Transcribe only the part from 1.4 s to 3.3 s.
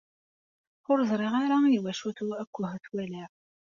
ara i wacu-t akk uhetwal-a.